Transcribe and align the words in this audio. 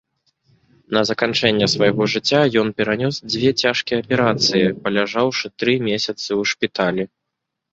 На 0.95 1.01
заканчэнне 1.09 1.67
свайго 1.73 2.07
жыцця 2.13 2.41
ён 2.61 2.67
перанёс 2.81 3.15
дзве 3.33 3.49
цяжкія 3.67 3.97
аперацыі, 4.05 4.65
праляжаўшы 4.87 5.45
тры 5.61 5.73
месяцы 5.91 6.25
ў 6.39 6.55
шпіталі. 6.55 7.03